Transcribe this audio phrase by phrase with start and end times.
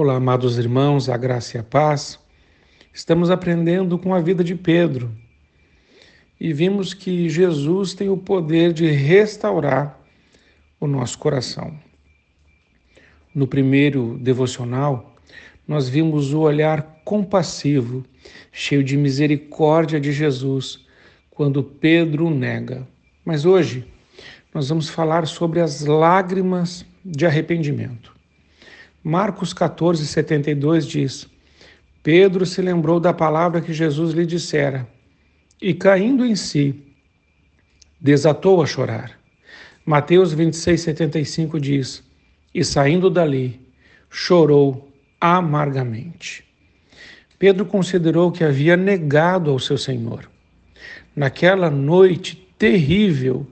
[0.00, 2.20] Olá, amados irmãos, a graça e a paz.
[2.94, 5.10] Estamos aprendendo com a vida de Pedro
[6.40, 9.98] e vimos que Jesus tem o poder de restaurar
[10.78, 11.76] o nosso coração.
[13.34, 15.16] No primeiro devocional,
[15.66, 18.04] nós vimos o olhar compassivo,
[18.52, 20.86] cheio de misericórdia de Jesus,
[21.28, 22.86] quando Pedro nega.
[23.24, 23.84] Mas hoje
[24.54, 28.16] nós vamos falar sobre as lágrimas de arrependimento.
[29.08, 31.26] Marcos 14, 72 diz:
[32.02, 34.86] Pedro se lembrou da palavra que Jesus lhe dissera
[35.62, 36.94] e, caindo em si,
[37.98, 39.18] desatou a chorar.
[39.82, 42.04] Mateus 26, 75 diz:
[42.54, 43.58] E saindo dali,
[44.10, 46.44] chorou amargamente.
[47.38, 50.30] Pedro considerou que havia negado ao seu Senhor.
[51.16, 53.46] Naquela noite terrível,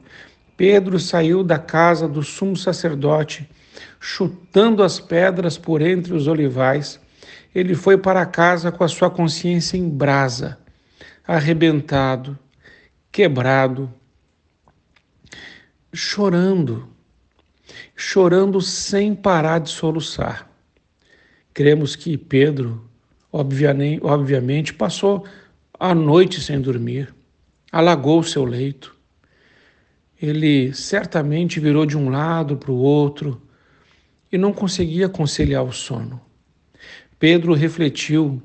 [0.55, 3.49] Pedro saiu da casa do sumo sacerdote
[4.01, 7.01] chutando as pedras por entre os olivais,
[7.55, 10.59] ele foi para casa com a sua consciência em brasa,
[11.27, 12.39] arrebentado,
[13.11, 13.91] quebrado,
[15.93, 16.87] chorando,
[17.97, 20.51] chorando sem parar de soluçar.
[21.55, 22.87] Cremos que Pedro,
[23.33, 25.25] obviamente, passou
[25.81, 27.15] a noite sem dormir,
[27.73, 28.95] alagou seu leito.
[30.21, 33.41] Ele certamente virou de um lado para o outro,
[34.31, 36.21] e não conseguia conciliar o sono.
[37.19, 38.43] Pedro refletiu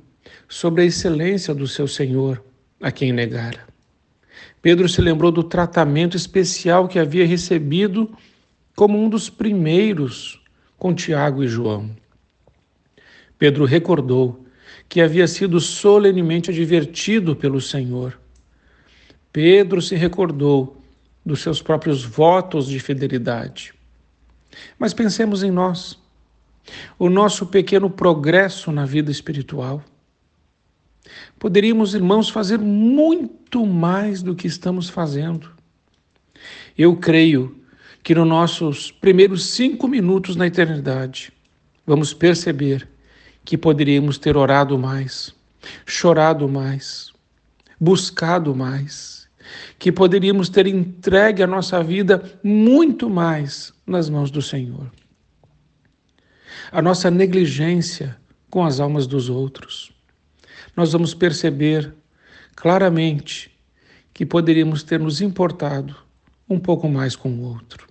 [0.48, 2.44] sobre a excelência do seu Senhor,
[2.82, 3.68] a quem negara.
[4.62, 8.12] Pedro se lembrou do tratamento especial que havia recebido
[8.76, 10.42] como um dos primeiros
[10.78, 11.90] com Tiago e João.
[13.38, 14.46] Pedro recordou
[14.88, 18.20] que havia sido solenemente advertido pelo Senhor.
[19.32, 20.82] Pedro se recordou
[21.26, 23.74] dos seus próprios votos de fidelidade.
[24.78, 25.98] Mas pensemos em nós,
[26.98, 29.84] o nosso pequeno progresso na vida espiritual.
[31.40, 35.52] Poderíamos, irmãos, fazer muito mais do que estamos fazendo.
[36.78, 37.60] Eu creio
[38.04, 41.32] que nos nossos primeiros cinco minutos na eternidade,
[41.86, 42.88] vamos perceber
[43.44, 45.34] que poderíamos ter orado mais,
[45.86, 47.12] chorado mais,
[47.80, 49.21] buscado mais
[49.78, 54.92] que poderíamos ter entregue a nossa vida muito mais nas mãos do Senhor.
[56.72, 58.18] A nossa negligência
[58.50, 59.92] com as almas dos outros.
[60.76, 61.94] Nós vamos perceber
[62.56, 63.52] claramente
[64.14, 65.96] que poderíamos ter nos importado
[66.50, 67.88] um pouco mais com o outro.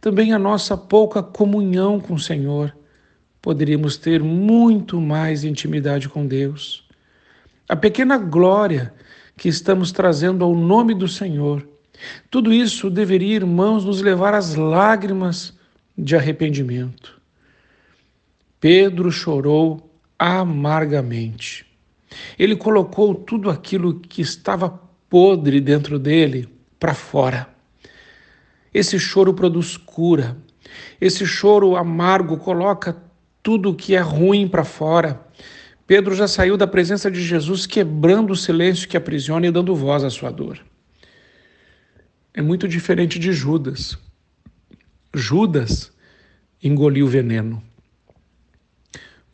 [0.00, 2.74] Também a nossa pouca comunhão com o Senhor,
[3.40, 6.86] poderíamos ter muito mais intimidade com Deus.
[7.68, 8.92] A pequena glória
[9.40, 11.66] que estamos trazendo ao nome do Senhor.
[12.30, 15.54] Tudo isso deveria, irmãos, nos levar às lágrimas
[15.96, 17.18] de arrependimento.
[18.60, 21.64] Pedro chorou amargamente.
[22.38, 26.46] Ele colocou tudo aquilo que estava podre dentro dele
[26.78, 27.48] para fora.
[28.74, 30.36] Esse choro produz cura.
[31.00, 32.94] Esse choro amargo coloca
[33.42, 35.18] tudo que é ruim para fora.
[35.90, 40.04] Pedro já saiu da presença de Jesus quebrando o silêncio que aprisiona e dando voz
[40.04, 40.64] à sua dor.
[42.32, 43.98] É muito diferente de Judas.
[45.12, 45.92] Judas
[46.62, 47.60] engoliu o veneno.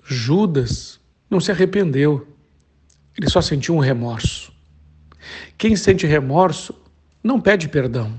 [0.02, 2.26] Judas não se arrependeu,
[3.18, 4.50] ele só sentiu um remorso.
[5.58, 6.74] Quem sente remorso
[7.22, 8.18] não pede perdão.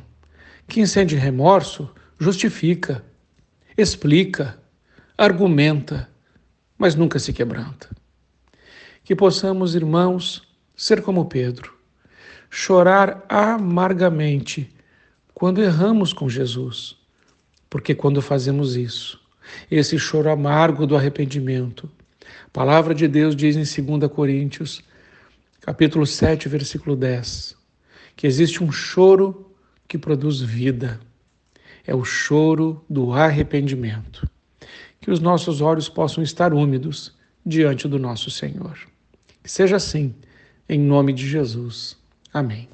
[0.68, 1.90] Quem sente remorso
[2.20, 3.04] justifica,
[3.76, 4.62] explica,
[5.18, 6.08] argumenta,
[6.78, 7.98] mas nunca se quebranta
[9.08, 10.46] que possamos, irmãos,
[10.76, 11.74] ser como Pedro,
[12.50, 14.70] chorar amargamente
[15.34, 16.98] quando erramos com Jesus,
[17.70, 19.18] porque quando fazemos isso,
[19.72, 21.90] esse choro amargo do arrependimento,
[22.48, 24.84] a palavra de Deus diz em 2 Coríntios,
[25.62, 27.56] capítulo 7, versículo 10,
[28.14, 29.56] que existe um choro
[29.88, 31.00] que produz vida.
[31.86, 34.30] É o choro do arrependimento.
[35.00, 37.16] Que os nossos olhos possam estar úmidos
[37.46, 38.78] diante do nosso Senhor.
[39.48, 40.14] Seja assim,
[40.68, 41.98] em nome de Jesus.
[42.34, 42.68] Amém.